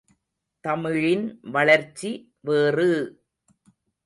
[0.63, 1.25] தமிழின்
[1.51, 2.11] வளர்ச்சி
[2.41, 2.89] வேறு!